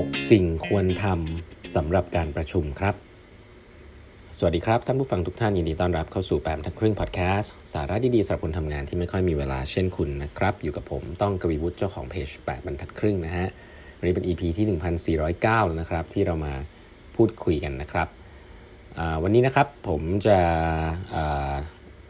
[0.00, 2.94] 6 สิ่งควรทำสำหรับการประชุมครับ
[4.38, 13.46] สวัสดีครับ ท่านผู้ฟังทุกท่านยินดีต้อนรับเข้าสู่แปมทักครึ่งพอดแคสต์สาระดีๆสำหรับคนทำงานที่ไม่ค่อยมีเวลาเช่นคุณนะครับ อยู่กับผมต้องกวีวุฒิเจ้าของเพจแปดบรรทัดครึ่งนะฮะ
[13.98, 16.54] วันนี้เป็น EP ที่ 1409 แล้วนะครับ ที่เรามา
[17.16, 18.08] พูดคุยกันนะครับ
[19.22, 20.38] วันนี้นะครับผมจะ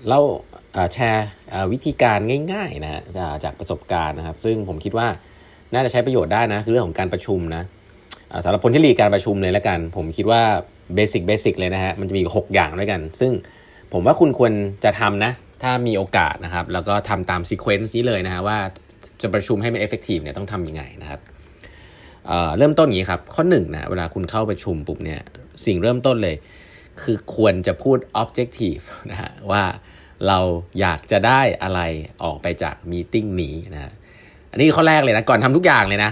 [0.06, 0.22] เล่า
[0.94, 1.28] แชร์
[1.72, 2.18] วิธีการ
[2.52, 3.02] ง่ายๆนะ
[3.44, 5.08] จากประสบการณ์นะครับ ซึ่งผมคิดว่า
[5.74, 7.62] น่าจะใช้ประโยชน์ได้นะคือเรื่องของการประชุมนะ
[8.44, 10.42] สำหรับคนที่ lead การประชุมเลยแล้วกัน ผมคิดว่า
[10.94, 13.32] basic basic เลยนะฮะมันจะมี 6 อย่างด้วยกัน ซึ่ง
[13.92, 14.52] ผมว่าคุณควร
[14.84, 15.32] จะทำนะ
[15.62, 18.58] ถ้ามีโอกาสนะครับ แล้วก็ทำตาม sequence นี้เลยนะฮะว่า
[19.22, 21.20] จะประชุมให้มัน effective เนี่ยต้องทำยังไงนะครับ
[22.26, 25.20] เริ่มต้นอย่างนี้ครับ ข้อ1นนะเวลาคุณเข้าประชุมปุ๊บเนี่ย
[25.66, 26.36] สิ่งเริ่มต้นเลย
[27.02, 29.62] คือควรจะพูด objective นะฮะว่า
[30.26, 30.38] เรา
[30.80, 31.80] อยากจะได้อะไร
[32.22, 33.92] ออกไปจากมีติ้งนี้นะ
[34.50, 36.10] อันนี้ข้อแรกเลยนะ ก่อนทำทุกอย่างเลยนะ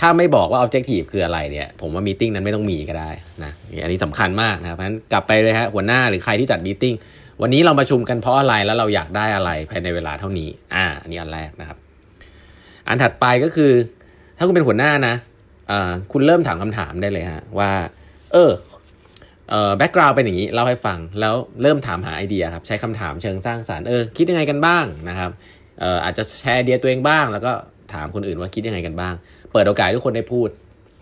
[0.00, 3.10] ถ้าไม่บอกว่า objective คืออะไรเนี่ย ผมว่ามีติ้งนั้นไม่ต้องมีก็ได้
[3.44, 3.52] นะ
[3.82, 6.94] อันนี้สำคัญมากนะครับเพราะฉะนั้นกลับไปเลยฮะหัวหน้าหรือใครที่จัดมีติ้ง
[7.42, 11.78] วันนี้เราประชุมกันเพราะอะไรแล้วเราอยากได้อะไรภายในเวลาเท่านี้ อ่า อันนี้อันแรกนะครับ
[12.88, 13.72] อันถัดไปก็คือ
[14.38, 15.14] ถ้าคุณเป็นหัวหน้านะ
[15.70, 17.70] อ่าคุณเริ่มถามคำถามได้เลยฮะว่า
[18.32, 18.52] เออ
[19.50, 25.30] เอ่อ background เป็นอย่างนี้เล่าให้ฟังแล้วเริ่มถามหาไอเดียครับใช้คำถามเชิงสร้างสรรค์เออคิดยังไงกันบ้างนะครับ
[25.80, 27.52] เอ่ออาจจะแชร์ไอเดียตัวเองบ้าง แล้วก็
[27.92, 29.14] ถามคนอื่นว่าคิดยังไงกันบ้าง
[29.52, 30.48] เปิดโอกาสทุกคนได้พูด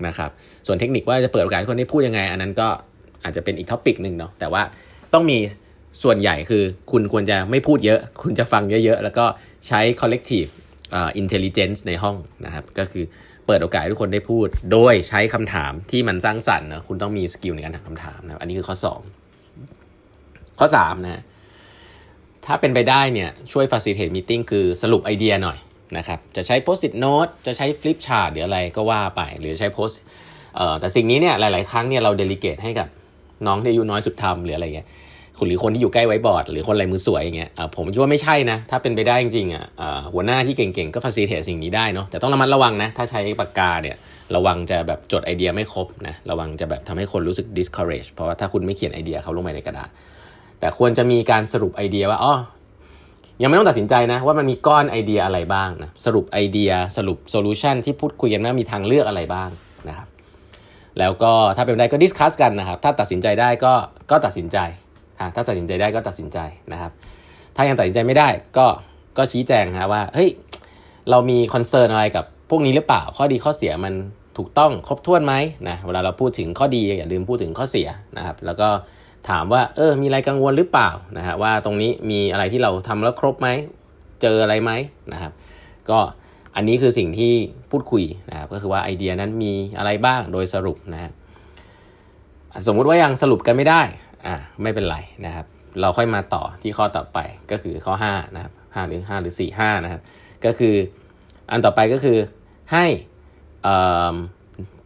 [0.06, 0.30] นะครับ
[0.66, 2.68] ส่วนเทคนิคว่าจะเปิดโอกาสให้คนได้พูดยังไง อันนั้นก็
[3.24, 4.62] อาจจะเป็นอีก topic หนึ่งเนาะแต่ว่า
[5.14, 5.38] ต้องมี
[6.02, 9.24] ส่วนใหญ่คือคุณควรจะไม่พูดเยอะ คุณจะฟังเยอะๆ แล้วก็
[9.68, 10.50] ใช้ collective
[10.98, 13.04] uh, intelligence ในห้องนะครับ ก็คือ
[13.46, 18.76] เปิดโอกาสให้ทุกคนได้พูด โดยใช้คำถามที่มันสร้างสรรค์นะคุณต้องมี skill ในการถามคำถามนะอันนี้คือข้อ
[19.48, 21.22] 2 ข้อ3นะ
[22.46, 25.58] ถ้าเป็นไปได้เนี่ยช่วย facilitate meeting คือสรุปไอเดียหน่อย
[25.96, 29.96] นะครับจะใช้ post-it note จะใช้ flip chart หรืออะไรก็ว่าไป หรือใช้ post
[30.56, 32.88] เอ่อแต่สิ่งนี้เนี่ยหลาย ๆ ครั้งเนี่ยเรา delegate ให้กับ
[33.46, 34.88] น้องที่อายุน้อยสุดทำหรืออะไรเงี้ย
[35.46, 39.64] หรือคนที่อยู่ใกล้ไว้บอร์ด หรือคนลายมือสวยอย่างเงี้ยผมคิดว่าไม่ใช่นะ ถ้าเป็นไปได้จริงๆอะ
[40.12, 43.96] หัวหน้าที่เก่งๆ ก็ facilitate สิ่งนี้ได้เนาะแต่ต้องระมัดระวังนะ ถ้าใช้ปากกาเนี่ย
[44.34, 49.88] ระวังจะแบบจดไอเดียไม่ครบนะระวังจะแบบทำให้คนรู้สึก discourage เพราะว่าถ้าคุณไม่เขียนไอเดียเขาลงไปในกระดาษ
[50.60, 52.34] แต่ควรจะมีการสรุปไอเดียว่าอ๋อ
[53.42, 59.50] ยังไม่ต้องตัดสินใจนะว่ามันมีก้อนไอเดียอะไรบ้างนะสรุปไอเดียสรุป solution ที่พูดคุยกันว่ามีทางเลือกอะไรบ้าง
[59.88, 60.08] นะครับ
[60.98, 63.72] แล้วก็ถ้าเป็นได้ก็ discuss กันนะครับ ถ้าตัดสินใจได้ก็
[64.10, 64.58] ก็ตัดสินใจ
[65.34, 66.38] ถ้าตัดสินใจได้ก็ตัดสินใจ
[66.72, 66.92] นะครับ
[67.56, 68.28] ถ้ายังตัดสินใจไม่ได้
[68.58, 68.66] ก็
[69.18, 70.28] ก็ชี้แจงนะว่าเฮ้ย
[71.10, 73.94] เรามี concern อะไรกับพวกนี้หรือเปล่า ข้อดีข้อเสียมัน
[74.36, 75.34] ถูกต้องครบถ้วนไหม
[75.68, 78.68] นะเวลาเราพูดถึงข้อดีอย่าลืมพูดถึงข้อเสียนะครับ แล้วก็
[79.28, 83.48] ถามว่าเออมีอะไรกังวลหรือเปล่านะฮะว่าตรงนี้มีอะไรที่เราทำแล้วครบไหม
[84.22, 84.72] เจออะไรไหม
[85.12, 85.32] นะครับ
[85.90, 85.98] ก็
[86.56, 87.32] อันนี้คือสิ่งที่
[87.70, 91.10] พูดคุยนะครับก็คือว่าไอเดียนั้นมีอะไรบ้างโดยสรุปนะฮะ
[92.66, 93.82] สมมุติว่ายังสรุปกันไม่ได้
[94.26, 94.96] อ่าไม่เป็นไร
[95.26, 95.46] นะครับ
[95.80, 97.18] เราค่อยมาต่อที่ข้อต่อไป
[97.50, 100.02] ก็คือข้อ5นะครับ5หรือ5หรือ4 5นะครับ
[100.44, 100.74] ก็คือ
[101.50, 102.18] อันต่อไปก็คือ
[102.72, 102.86] ให้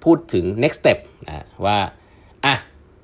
[0.04, 1.78] พูดถึง next step นะว่า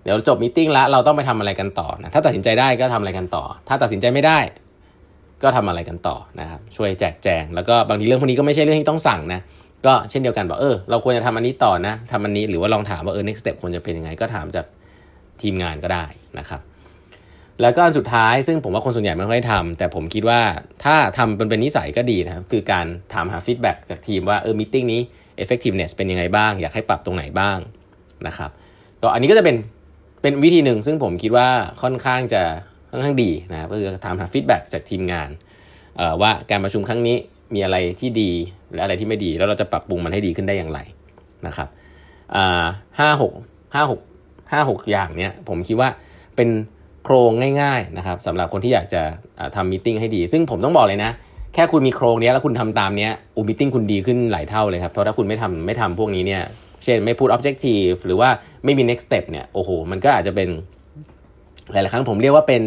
[0.04, 4.38] เดี๋ยวจบมิ팅แล้วเราต้องไปทำอะไรกันต่อนะถ้าตัดสินใจได้ก็ทำอะไรกันต่อ ถ้าตัดสินใจไม่ได้
[5.42, 9.40] ก็ทำอะไรกันต่อนะครับช่วยแจกแจง แล้วก็บางทีเรื่องพวกนี้ก็ไม่ใช่เรื่องที่ต้องสั่งนะ
[9.86, 14.66] ก็เช่นเดียวกันบอกเออเราควรจะทำอันนี้ต่อนะทำอันนี้หรือว่าลองถามว่าเออ next step ควรจะเป็นยังไงก็ถามจาก
[15.42, 16.04] ทีมงานก็ได้
[16.38, 16.60] นะครับ
[17.62, 20.40] แล้วก็อันสุดท้ายซึ่งผมว่าคนส่วนใหญ่ไม่ค่อยทำแต่ผมคิดว่า
[20.84, 25.00] ถ้าทำเป็นเป็นนิสัยก็ดีนะครับ คือการถามหา feedback จากทีมว่าเออ meeting นี้
[25.42, 27.58] effectiveness เป็นยังไงบ้าง อยากให้ปรับตรงไหนบ้าง
[28.26, 28.50] นะครับ
[29.02, 29.56] ก็อันนี้ก็จะเป็น
[30.26, 31.48] เป็นวิธีหนึ่งซึ่งผมคิดว่า
[31.82, 32.42] ค่อนข้างจะ
[32.90, 35.28] ค่อนข้างดีนะครับก็คือถามหา feedback จากทีมงาน
[36.20, 37.16] ว่าการประชุมครั้งนี้
[37.54, 38.30] มีอะไรที่ดี
[38.74, 40.80] และอะไรที่ไม่ดี แล้วเราจะปรับปรุงมันให้ดีขึ้นได้อย่างไร
[41.46, 41.68] นะครับ
[42.98, 43.32] ห้าหก
[43.74, 44.00] ห้าหก
[44.52, 45.88] ห้าหกอย่างเนี้ยผมคิดว่า
[46.36, 46.48] เป็น
[47.04, 47.30] โครง
[47.60, 49.02] ง่ายๆนะครับสำหรับคนที่อยากจะ
[49.56, 51.10] ทำมิ팅ให้ดี ซึ่งผมต้องบอกเลยนะ
[51.54, 56.42] แค่คุณมีโครงนี้แล้วคุณทำตามเนี้ยอูมิ팅คุณดีขึ้นหลายเท่าเลยครับเพราะถ้าคุณไม่ทำไม่ทำพวกนี้เนี่ย
[56.84, 58.28] เช่นไม่พูด objective หรือว่า
[58.64, 60.48] ไม่มี next step เนี่ยโอ้โหมันก็อาจจะเป็น
[61.72, 62.62] หลายๆครั้งผมเรียกว่าเป็น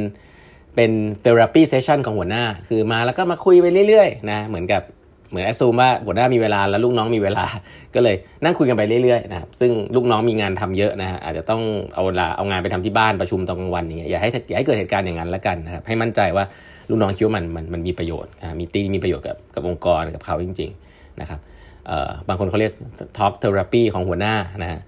[0.76, 0.92] เป็น
[1.24, 4.82] therapy session ของหัวหน้า คือมาแล้วก็มาคุยไปเรื่อยๆนะเหมือนกับ
[5.30, 7.46] เหมือนแอสซูมว่าหัวหน้ามีเวลาแล้วลูกน้องมีเวลา
[7.96, 11.62] ก็เลยนั่งคุยกันไปเรื่อยๆนะครับซึ่งลูกน้องมีงานทำเยอะนะฮะอาจจะต้อง
[11.94, 16.46] เอาเวลาเอางานไปทำที่บ้านประชุมตอนกลางวันอย่างเงี้ยอย่าให้อย่าให้เกิดเหตุการณ์อย่างนั้นละกันนะครับให้มั่นใจว่า
[16.90, 21.40] ลูกน้องคิดว่ามันมันมันมีประโยชน์มีตีมีประโยชน์กับกับองค์กรกับเขาจริง ๆ นะครับ
[22.28, 22.74] บางคนเขาเรียก
[23.18, 24.80] talk therapy ของหัวหน้านะฮะ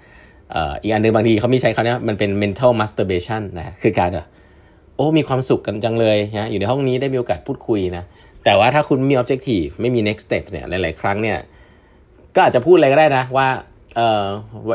[0.82, 4.10] อีกอันหนึ่งบางทีเขาม่ใช้เขาเนี่ยมันเป็น mental masturbation นะคือการ
[4.96, 8.04] โอ้มีความสุขกันจังเลยนะอยู่ในห้องนี้ได้มีโอกาสพูดคุยนะ
[8.46, 11.38] แต่ว่าถ้าคุณมี objective ไม่มี next step เนี่ยหลายๆครั้งเนี่ย
[12.36, 13.48] ก็อาจจะพูดอะไรก็ได้นะว่า
[13.96, 14.26] เอ่อ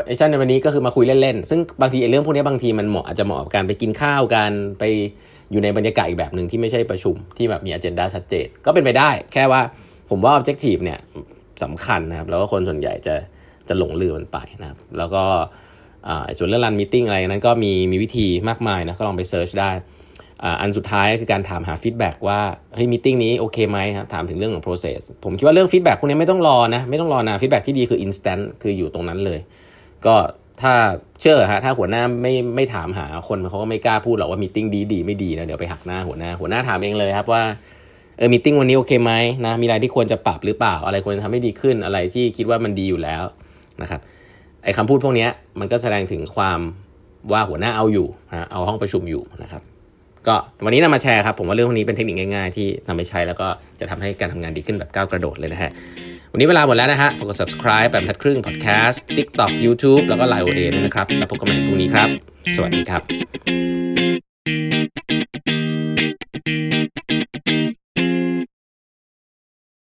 [0.05, 4.83] เอชั่นในวันนี้ก็คือมาคุยเล่นๆ ซึ่งบางทีไอเรื่องพวกนี้บางทีมันเหมาะอาจจะเหมาะกับการไปกินข้าวกันไป
[5.51, 9.61] อยู่ในบรรยากาศอีกแบบหนึ่งที่ไม่ใช่ประชุมที่แบบมีอ g e n d a ชัดเจน ก็เป็นไปได้ แค่ว่า
[10.09, 10.99] ผมว่า objective เนี่ย
[11.62, 13.14] สำคัญนะครับ แล้วก็คนส่วนใหญ่จะ
[13.68, 15.22] จะหลงลืมมันไปนะครับ แล้วก็
[16.38, 19.70] ส่วนเรื่องรันมิ팅อะไรนั้นก็มีมีวิธีมากมายนะก็ลองไปเซิร์ชได้
[20.60, 22.40] อันสุดท้ายคือการถามหาฟีดแบ็กว่า
[22.74, 29.38] เฮ้ยมิ팅นี้โอเคไหมครับถามถึงเรื่องของ process ผมคิดว่าเรื่องฟีดแบ็กพวกนี้ไม่ต้องรอนะไม่ต้องรอนะฟีดแบ็กที่ดีคือ instant คืออยู่ตรงนั้นเลย
[30.06, 30.14] ก็
[30.62, 30.74] ถ้า
[31.20, 37.42] เชื่อฮะถ้าหัวหน้าไม่ไม่ถามหาคนเขาก็ไม่กล้าพูดหรอกว่ามิ팅ดีดีไม่ดีนะเดี๋ยวไปหักหน้าหัวหน้าหัวหน้าถามเองเลยครับว่า
[38.17, 39.11] เออมิ팅วันนี้โอเคไหม
[39.45, 43.23] นะมีอะไรที่ควรจะปรับหรือเปล่า อะไรควรจะทำให้ดีขึ้นอะไรที่คิดว่ามันดีอยู่แล้ว
[43.81, 43.99] นะครับ
[44.63, 45.27] ไอ้คำพูดพวกนี้
[45.59, 46.59] มันก็แสดงถึงความ
[47.31, 49.61] ว่าหัวหน้าเอาอยู่นะเอาห้องประชุมอยู่นะครับ
[50.27, 50.35] ก็
[50.65, 53.47] วันนี้นำมาแชร์ครับผมว่าเรื่องพวกนี้เป็นเทคนิคง่ายๆ ที่นำไปใช้แล้วก็
[53.79, 55.71] จะทำให้การทำงานดีขึ้นแบบก้าวกระโดดเลยนะฮะ
[56.31, 62.09] วันนี้เวลาหมดแล้วนะฮะฝากกด subscribe แบบทัดครึ่ง podcast TikTok YouTube แล้วก็ Line OA ด้วยนะครับ แล้วพบกันใหม่พรุ่งนี้ครับ
[62.55, 63.74] สวัสดีครับ